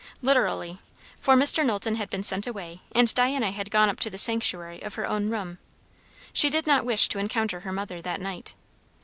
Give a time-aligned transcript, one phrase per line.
[0.23, 0.79] Literally;
[1.19, 1.63] for Mr.
[1.63, 5.05] Knowlton had been sent away, and Diana had gone up to the sanctuary of her
[5.05, 5.59] own room.
[6.33, 8.55] She did not wish to encounter her mother that night.